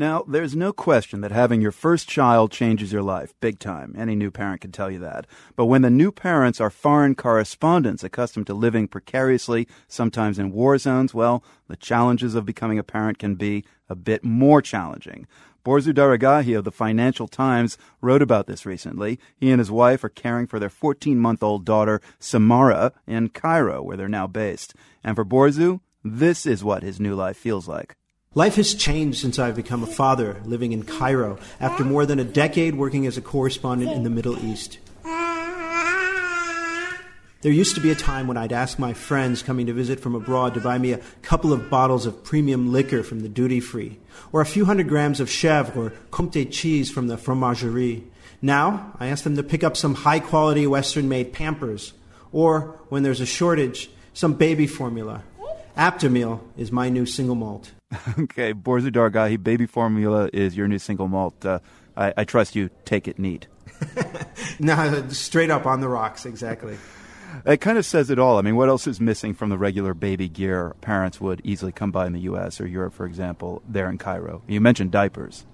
Now, 0.00 0.24
there's 0.26 0.56
no 0.56 0.72
question 0.72 1.20
that 1.20 1.30
having 1.30 1.60
your 1.60 1.72
first 1.72 2.08
child 2.08 2.50
changes 2.50 2.90
your 2.90 3.02
life, 3.02 3.34
big 3.38 3.58
time. 3.58 3.94
Any 3.98 4.16
new 4.16 4.30
parent 4.30 4.62
can 4.62 4.72
tell 4.72 4.90
you 4.90 4.98
that. 5.00 5.26
But 5.56 5.66
when 5.66 5.82
the 5.82 5.90
new 5.90 6.10
parents 6.10 6.58
are 6.58 6.70
foreign 6.70 7.14
correspondents 7.14 8.02
accustomed 8.02 8.46
to 8.46 8.54
living 8.54 8.88
precariously, 8.88 9.68
sometimes 9.88 10.38
in 10.38 10.52
war 10.52 10.78
zones, 10.78 11.12
well, 11.12 11.44
the 11.68 11.76
challenges 11.76 12.34
of 12.34 12.46
becoming 12.46 12.78
a 12.78 12.82
parent 12.82 13.18
can 13.18 13.34
be 13.34 13.62
a 13.90 13.94
bit 13.94 14.24
more 14.24 14.62
challenging. 14.62 15.26
Borzou 15.66 15.92
Daragahi 15.92 16.56
of 16.56 16.64
the 16.64 16.72
Financial 16.72 17.28
Times 17.28 17.76
wrote 18.00 18.22
about 18.22 18.46
this 18.46 18.64
recently. 18.64 19.20
He 19.36 19.50
and 19.50 19.58
his 19.58 19.70
wife 19.70 20.02
are 20.02 20.08
caring 20.08 20.46
for 20.46 20.58
their 20.58 20.70
14 20.70 21.18
month 21.18 21.42
old 21.42 21.66
daughter, 21.66 22.00
Samara, 22.18 22.94
in 23.06 23.28
Cairo, 23.28 23.82
where 23.82 23.98
they're 23.98 24.08
now 24.08 24.26
based. 24.26 24.72
And 25.04 25.14
for 25.14 25.26
Borzou, 25.26 25.80
this 26.02 26.46
is 26.46 26.64
what 26.64 26.82
his 26.82 26.98
new 26.98 27.14
life 27.14 27.36
feels 27.36 27.68
like. 27.68 27.96
Life 28.36 28.54
has 28.54 28.76
changed 28.76 29.18
since 29.18 29.40
I've 29.40 29.56
become 29.56 29.82
a 29.82 29.88
father 29.88 30.40
living 30.44 30.70
in 30.70 30.84
Cairo 30.84 31.40
after 31.58 31.82
more 31.82 32.06
than 32.06 32.20
a 32.20 32.24
decade 32.24 32.76
working 32.76 33.04
as 33.04 33.16
a 33.16 33.20
correspondent 33.20 33.90
in 33.90 34.04
the 34.04 34.08
Middle 34.08 34.38
East. 34.38 34.78
There 37.42 37.50
used 37.50 37.74
to 37.74 37.80
be 37.80 37.90
a 37.90 37.96
time 37.96 38.28
when 38.28 38.36
I'd 38.36 38.52
ask 38.52 38.78
my 38.78 38.92
friends 38.92 39.42
coming 39.42 39.66
to 39.66 39.72
visit 39.72 39.98
from 39.98 40.14
abroad 40.14 40.54
to 40.54 40.60
buy 40.60 40.78
me 40.78 40.92
a 40.92 41.00
couple 41.22 41.52
of 41.52 41.68
bottles 41.68 42.06
of 42.06 42.22
premium 42.22 42.70
liquor 42.70 43.02
from 43.02 43.18
the 43.18 43.28
duty 43.28 43.58
free, 43.58 43.98
or 44.30 44.40
a 44.40 44.46
few 44.46 44.64
hundred 44.64 44.86
grams 44.86 45.18
of 45.18 45.26
chèvre 45.26 45.76
or 45.76 45.90
comté 46.12 46.48
cheese 46.48 46.88
from 46.88 47.08
the 47.08 47.18
fromagerie. 47.18 48.04
Now, 48.40 48.92
I 49.00 49.08
ask 49.08 49.24
them 49.24 49.34
to 49.38 49.42
pick 49.42 49.64
up 49.64 49.76
some 49.76 49.96
high 49.96 50.20
quality 50.20 50.68
Western 50.68 51.08
made 51.08 51.32
Pampers, 51.32 51.94
or, 52.30 52.78
when 52.90 53.02
there's 53.02 53.20
a 53.20 53.26
shortage, 53.26 53.90
some 54.14 54.34
baby 54.34 54.68
formula. 54.68 55.24
Aptamil 55.76 56.40
is 56.56 56.72
my 56.72 56.88
new 56.88 57.06
single 57.06 57.34
malt. 57.34 57.72
okay, 58.18 58.52
Borzou 58.52 58.90
Daragahi, 58.90 59.42
baby 59.42 59.66
formula 59.66 60.30
is 60.32 60.56
your 60.56 60.68
new 60.68 60.78
single 60.78 61.08
malt. 61.08 61.44
Uh, 61.44 61.60
I, 61.96 62.14
I, 62.18 62.24
trust 62.24 62.54
you 62.54 62.70
take 62.84 63.08
it 63.08 63.18
neat. 63.18 63.46
no, 64.60 65.08
straight 65.08 65.50
up 65.50 65.66
on 65.66 65.80
the 65.80 65.88
rocks, 65.88 66.24
exactly. 66.24 66.76
It 67.46 67.60
kind 67.60 67.78
of 67.78 67.86
says 67.86 68.10
it 68.10 68.18
all. 68.18 68.38
I 68.38 68.42
mean, 68.42 68.56
what 68.56 68.68
else 68.68 68.86
is 68.86 69.00
missing 69.00 69.34
from 69.34 69.50
the 69.50 69.58
regular 69.58 69.94
baby 69.94 70.28
gear 70.28 70.74
parents 70.80 71.20
would 71.20 71.40
easily 71.44 71.72
come 71.72 71.90
by 71.90 72.06
in 72.06 72.12
the 72.12 72.20
U.S. 72.20 72.60
or 72.60 72.66
Europe, 72.66 72.92
for 72.92 73.06
example, 73.06 73.62
there 73.68 73.88
in 73.88 73.98
Cairo? 73.98 74.42
You 74.46 74.60
mentioned 74.60 74.90
diapers. 74.90 75.44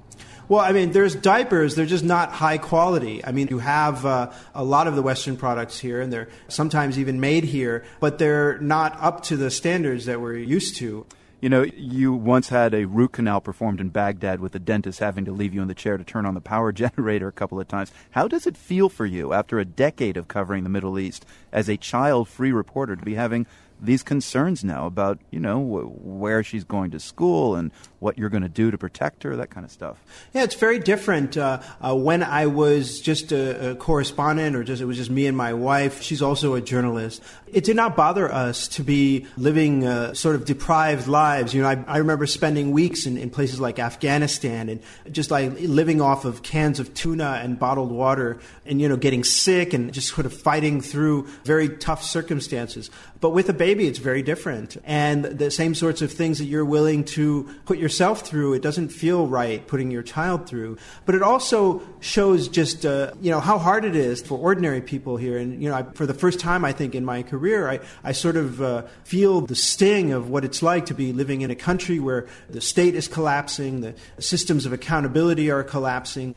Well, 0.48 0.60
I 0.60 0.72
mean, 0.72 0.92
there's 0.92 1.14
diapers. 1.14 1.74
They're 1.74 1.86
just 1.86 2.04
not 2.04 2.30
high 2.30 2.58
quality. 2.58 3.24
I 3.24 3.32
mean, 3.32 3.48
you 3.48 3.58
have 3.58 4.06
uh, 4.06 4.30
a 4.54 4.62
lot 4.62 4.86
of 4.86 4.94
the 4.94 5.02
Western 5.02 5.36
products 5.36 5.78
here, 5.78 6.00
and 6.00 6.12
they're 6.12 6.28
sometimes 6.48 6.98
even 6.98 7.18
made 7.18 7.44
here, 7.44 7.84
but 7.98 8.18
they're 8.18 8.58
not 8.58 8.96
up 9.00 9.24
to 9.24 9.36
the 9.36 9.50
standards 9.50 10.04
that 10.06 10.20
we're 10.20 10.36
used 10.36 10.76
to. 10.76 11.04
You 11.40 11.50
know, 11.50 11.64
you 11.64 12.14
once 12.14 12.48
had 12.48 12.72
a 12.74 12.86
root 12.86 13.12
canal 13.12 13.40
performed 13.40 13.80
in 13.80 13.90
Baghdad 13.90 14.40
with 14.40 14.52
the 14.52 14.58
dentist 14.58 15.00
having 15.00 15.26
to 15.26 15.32
leave 15.32 15.52
you 15.52 15.60
in 15.60 15.68
the 15.68 15.74
chair 15.74 15.98
to 15.98 16.04
turn 16.04 16.24
on 16.24 16.34
the 16.34 16.40
power 16.40 16.72
generator 16.72 17.28
a 17.28 17.32
couple 17.32 17.60
of 17.60 17.68
times. 17.68 17.92
How 18.12 18.26
does 18.26 18.46
it 18.46 18.56
feel 18.56 18.88
for 18.88 19.04
you 19.04 19.32
after 19.32 19.58
a 19.58 19.64
decade 19.64 20.16
of 20.16 20.28
covering 20.28 20.64
the 20.64 20.70
Middle 20.70 20.98
East 20.98 21.26
as 21.52 21.68
a 21.68 21.76
child 21.76 22.28
free 22.28 22.52
reporter 22.52 22.96
to 22.96 23.04
be 23.04 23.14
having 23.14 23.46
these 23.80 24.02
concerns 24.02 24.64
now 24.64 24.86
about 24.86 25.18
you 25.30 25.40
know 25.40 25.60
where 25.60 26.42
she's 26.42 26.64
going 26.64 26.90
to 26.92 27.00
school 27.00 27.54
and 27.54 27.70
what 27.98 28.18
you're 28.18 28.28
going 28.28 28.42
to 28.42 28.48
do 28.48 28.70
to 28.70 28.78
protect 28.78 29.22
her, 29.22 29.36
that 29.36 29.50
kind 29.50 29.64
of 29.64 29.72
stuff. 29.72 29.98
Yeah, 30.32 30.44
it's 30.44 30.54
very 30.54 30.78
different. 30.78 31.36
Uh, 31.36 31.60
uh, 31.80 31.94
when 31.94 32.22
I 32.22 32.46
was 32.46 33.00
just 33.00 33.32
a, 33.32 33.70
a, 33.70 33.74
correspondent, 33.74 34.54
or 34.54 34.62
just 34.62 34.82
it 34.82 34.84
was 34.84 34.96
just 34.96 35.10
me 35.10 35.26
and 35.26 35.36
my 35.36 35.54
wife. 35.54 36.02
She's 36.02 36.22
also 36.22 36.54
a 36.54 36.60
journalist. 36.60 37.22
It 37.46 37.64
did 37.64 37.76
not 37.76 37.96
bother 37.96 38.30
us 38.30 38.68
to 38.68 38.84
be 38.84 39.26
living 39.36 39.86
uh, 39.86 40.14
sort 40.14 40.36
of 40.36 40.44
deprived 40.44 41.06
lives. 41.06 41.54
You 41.54 41.62
know, 41.62 41.68
I, 41.68 41.84
I 41.86 41.98
remember 41.98 42.26
spending 42.26 42.70
weeks 42.70 43.06
in, 43.06 43.16
in, 43.16 43.30
places 43.30 43.60
like 43.60 43.78
Afghanistan 43.78 44.68
and 44.68 44.80
just 45.10 45.30
like 45.30 45.52
living 45.58 46.00
off 46.00 46.24
of 46.24 46.42
cans 46.42 46.80
of 46.80 46.92
tuna 46.94 47.40
and 47.42 47.58
bottled 47.58 47.90
water, 47.90 48.38
and 48.66 48.80
you 48.80 48.88
know, 48.88 48.96
getting 48.96 49.24
sick 49.24 49.72
and 49.72 49.92
just 49.92 50.08
sort 50.14 50.26
of 50.26 50.32
fighting 50.32 50.80
through 50.80 51.26
very 51.44 51.68
tough 51.68 52.02
circumstances. 52.02 52.90
But 53.20 53.30
with 53.30 53.48
a 53.48 53.54
baby, 53.66 53.88
it's 53.88 53.98
very 53.98 54.22
different. 54.22 54.76
And 54.84 55.24
the 55.24 55.50
same 55.50 55.74
sorts 55.74 56.00
of 56.00 56.12
things 56.12 56.38
that 56.38 56.44
you're 56.44 56.64
willing 56.64 57.02
to 57.02 57.52
put 57.64 57.78
yourself 57.78 58.20
through, 58.20 58.54
it 58.54 58.62
doesn't 58.62 58.90
feel 58.90 59.26
right 59.26 59.66
putting 59.66 59.90
your 59.90 60.04
child 60.04 60.46
through. 60.46 60.78
But 61.04 61.16
it 61.16 61.22
also 61.22 61.82
shows 61.98 62.46
just, 62.46 62.86
uh, 62.86 63.14
you 63.20 63.32
know, 63.32 63.40
how 63.40 63.58
hard 63.58 63.84
it 63.84 63.96
is 63.96 64.22
for 64.22 64.38
ordinary 64.38 64.80
people 64.80 65.16
here. 65.16 65.36
And, 65.36 65.60
you 65.60 65.68
know, 65.68 65.74
I, 65.74 65.82
for 65.94 66.06
the 66.06 66.14
first 66.14 66.38
time, 66.38 66.64
I 66.64 66.70
think, 66.70 66.94
in 66.94 67.04
my 67.04 67.24
career, 67.24 67.68
I, 67.68 67.80
I 68.04 68.12
sort 68.12 68.36
of 68.36 68.62
uh, 68.62 68.82
feel 69.02 69.40
the 69.40 69.56
sting 69.56 70.12
of 70.12 70.30
what 70.30 70.44
it's 70.44 70.62
like 70.62 70.86
to 70.86 70.94
be 70.94 71.12
living 71.12 71.40
in 71.40 71.50
a 71.50 71.56
country 71.56 71.98
where 71.98 72.28
the 72.48 72.60
state 72.60 72.94
is 72.94 73.08
collapsing, 73.08 73.80
the 73.80 73.96
systems 74.20 74.64
of 74.66 74.72
accountability 74.72 75.50
are 75.50 75.64
collapsing. 75.64 76.36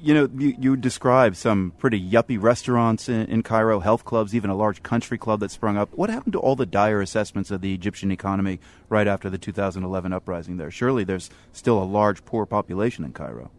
You 0.00 0.14
know, 0.14 0.28
you, 0.36 0.54
you 0.60 0.76
described 0.76 1.36
some 1.36 1.72
pretty 1.76 2.00
yuppie 2.00 2.40
restaurants 2.40 3.08
in, 3.08 3.26
in, 3.26 3.42
Cairo, 3.42 3.80
health 3.80 4.04
clubs, 4.04 4.32
even 4.32 4.48
a 4.48 4.54
large 4.54 4.82
country 4.84 5.18
club 5.18 5.40
that 5.40 5.50
sprung 5.50 5.76
up. 5.76 5.88
What 5.92 6.08
happened 6.08 6.34
to 6.34 6.38
all 6.38 6.54
the 6.54 6.66
dire 6.66 7.00
assessments 7.00 7.50
of 7.50 7.62
the 7.62 7.74
Egyptian 7.74 8.12
economy 8.12 8.60
right 8.88 9.08
after 9.08 9.28
the 9.28 9.38
2011 9.38 10.12
uprising 10.12 10.56
there? 10.56 10.70
Surely 10.70 11.02
there's 11.02 11.30
still 11.52 11.82
a 11.82 11.84
large 11.84 12.24
poor 12.24 12.46
population 12.46 13.04
in 13.04 13.12
Cairo. 13.12 13.50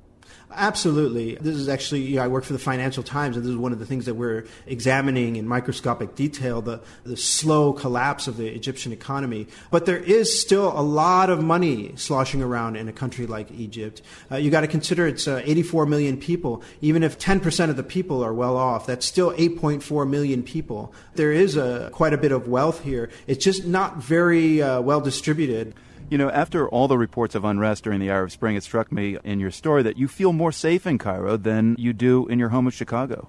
Absolutely. 0.51 1.35
This 1.35 1.55
is 1.55 1.69
actually, 1.69 2.01
you 2.01 2.15
know, 2.15 2.23
I 2.23 2.27
work 2.27 2.43
for 2.43 2.53
the 2.53 2.59
Financial 2.59 3.03
Times, 3.03 3.35
and 3.35 3.45
this 3.45 3.51
is 3.51 3.57
one 3.57 3.71
of 3.71 3.77
the 3.77 3.85
things 3.85 4.05
that 4.05 4.15
we're 4.15 4.45
examining 4.65 5.35
in 5.35 5.47
microscopic 5.47 6.15
detail 6.15 6.61
the, 6.61 6.81
the 7.03 7.17
slow 7.17 7.71
collapse 7.71 8.27
of 8.27 8.37
the 8.37 8.47
Egyptian 8.47 8.91
economy. 8.91 9.47
But 9.69 9.85
there 9.85 9.97
is 9.97 10.41
still 10.41 10.67
a 10.69 10.81
lot 10.81 11.29
of 11.29 11.43
money 11.43 11.93
sloshing 11.97 12.41
around 12.41 12.77
in 12.77 12.89
a 12.89 12.93
country 12.93 13.27
like 13.27 13.51
Egypt. 13.51 14.01
Uh, 14.31 14.37
you 14.37 14.49
got 14.49 14.61
to 14.61 14.67
consider 14.67 15.05
it's 15.05 15.27
uh, 15.27 15.41
84 15.45 15.85
million 15.85 16.17
people. 16.17 16.63
Even 16.81 17.03
if 17.03 17.19
10% 17.19 17.69
of 17.69 17.75
the 17.75 17.83
people 17.83 18.23
are 18.23 18.33
well 18.33 18.57
off, 18.57 18.87
that's 18.87 19.05
still 19.05 19.31
8.4 19.33 20.09
million 20.09 20.41
people. 20.41 20.93
There 21.13 21.31
is 21.31 21.57
a, 21.57 21.89
quite 21.93 22.13
a 22.13 22.17
bit 22.17 22.31
of 22.31 22.47
wealth 22.47 22.83
here. 22.83 23.09
It's 23.27 23.43
just 23.43 23.65
not 23.65 23.97
very 23.97 24.63
uh, 24.63 24.81
well 24.81 25.01
distributed. 25.01 25.75
You 26.09 26.17
know, 26.17 26.31
after 26.31 26.67
all 26.67 26.87
the 26.87 26.97
reports 26.97 27.35
of 27.35 27.45
unrest 27.45 27.83
during 27.83 27.99
the 27.99 28.09
Arab 28.09 28.31
Spring, 28.31 28.55
it 28.55 28.63
struck 28.63 28.91
me 28.91 29.19
in 29.23 29.39
your 29.39 29.51
story 29.51 29.83
that 29.83 29.97
you 29.97 30.07
feel 30.07 30.33
more 30.33 30.51
safe 30.51 30.87
in 30.87 30.97
Cairo 30.97 31.37
than 31.37 31.75
you 31.77 31.93
do 31.93 32.25
in 32.27 32.39
your 32.39 32.49
home 32.49 32.65
of 32.65 32.73
Chicago. 32.73 33.27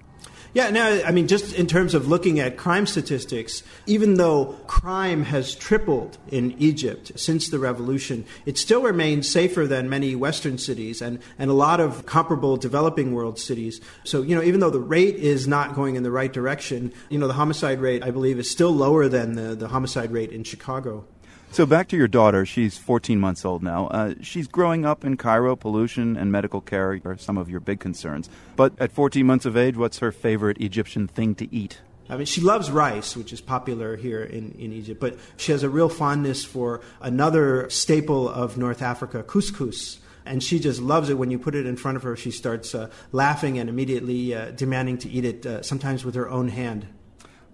Yeah, 0.53 0.69
no, 0.71 1.01
I 1.05 1.11
mean, 1.11 1.27
just 1.27 1.53
in 1.53 1.67
terms 1.67 1.93
of 1.93 2.07
looking 2.07 2.39
at 2.39 2.57
crime 2.57 2.85
statistics, 2.85 3.63
even 3.85 4.15
though 4.15 4.57
crime 4.67 5.23
has 5.23 5.55
tripled 5.55 6.17
in 6.29 6.53
Egypt 6.57 7.11
since 7.15 7.49
the 7.49 7.59
revolution, 7.59 8.25
it 8.45 8.57
still 8.57 8.81
remains 8.81 9.29
safer 9.29 9.65
than 9.67 9.87
many 9.87 10.13
Western 10.15 10.57
cities 10.57 11.01
and, 11.01 11.19
and 11.39 11.49
a 11.51 11.53
lot 11.53 11.79
of 11.79 12.05
comparable 12.05 12.57
developing 12.57 13.13
world 13.13 13.39
cities. 13.39 13.79
So, 14.03 14.23
you 14.23 14.35
know, 14.35 14.41
even 14.41 14.59
though 14.59 14.71
the 14.71 14.79
rate 14.79 15.15
is 15.15 15.47
not 15.47 15.73
going 15.73 15.95
in 15.95 16.03
the 16.03 16.11
right 16.11 16.33
direction, 16.33 16.91
you 17.09 17.19
know, 17.19 17.27
the 17.27 17.33
homicide 17.33 17.79
rate, 17.79 18.03
I 18.03 18.11
believe, 18.11 18.37
is 18.37 18.49
still 18.49 18.71
lower 18.71 19.07
than 19.07 19.35
the, 19.35 19.55
the 19.55 19.67
homicide 19.69 20.11
rate 20.11 20.31
in 20.31 20.43
Chicago. 20.43 21.05
So 21.51 21.65
back 21.65 21.89
to 21.89 21.97
your 21.97 22.07
daughter. 22.07 22.45
She's 22.45 22.77
14 22.77 23.19
months 23.19 23.43
old 23.43 23.61
now. 23.61 23.87
Uh, 23.87 24.13
she's 24.21 24.47
growing 24.47 24.85
up 24.85 25.03
in 25.03 25.17
Cairo. 25.17 25.57
Pollution 25.57 26.15
and 26.15 26.31
medical 26.31 26.61
care 26.61 27.01
are 27.03 27.17
some 27.17 27.37
of 27.37 27.49
your 27.49 27.59
big 27.59 27.81
concerns. 27.81 28.29
But 28.55 28.71
at 28.79 28.93
14 28.93 29.25
months 29.25 29.45
of 29.45 29.57
age, 29.57 29.75
what's 29.75 29.99
her 29.99 30.13
favorite 30.13 30.61
Egyptian 30.61 31.09
thing 31.09 31.35
to 31.35 31.53
eat? 31.53 31.81
I 32.09 32.15
mean, 32.15 32.25
she 32.25 32.39
loves 32.39 32.71
rice, 32.71 33.17
which 33.17 33.33
is 33.33 33.41
popular 33.41 33.97
here 33.97 34.23
in, 34.23 34.51
in 34.59 34.71
Egypt, 34.71 34.99
but 34.99 35.17
she 35.35 35.51
has 35.51 35.63
a 35.63 35.69
real 35.69 35.89
fondness 35.89 36.45
for 36.45 36.81
another 37.01 37.69
staple 37.69 38.29
of 38.29 38.57
North 38.57 38.81
Africa, 38.81 39.21
couscous. 39.21 39.99
And 40.25 40.41
she 40.41 40.59
just 40.59 40.81
loves 40.81 41.09
it. 41.09 41.17
When 41.17 41.31
you 41.31 41.39
put 41.39 41.55
it 41.55 41.65
in 41.65 41.75
front 41.75 41.97
of 41.97 42.03
her, 42.03 42.15
she 42.15 42.31
starts 42.31 42.73
uh, 42.75 42.89
laughing 43.11 43.59
and 43.59 43.69
immediately 43.69 44.33
uh, 44.33 44.51
demanding 44.51 44.99
to 44.99 45.09
eat 45.09 45.25
it, 45.25 45.45
uh, 45.45 45.63
sometimes 45.63 46.05
with 46.05 46.15
her 46.15 46.29
own 46.29 46.47
hand. 46.47 46.87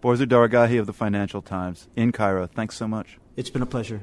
Borzou 0.04 0.26
Daragahi 0.28 0.80
of 0.80 0.86
the 0.86 0.94
Financial 0.94 1.42
Times 1.42 1.88
in 1.96 2.12
Cairo, 2.12 2.46
thanks 2.46 2.76
so 2.76 2.88
much. 2.88 3.18
It's 3.38 3.52
been 3.52 3.62
a 3.62 3.68
pleasure. 3.68 4.02